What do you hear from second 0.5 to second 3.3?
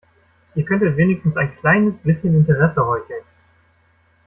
Ihr könntet wenigstens ein kleines bisschen Interesse heucheln.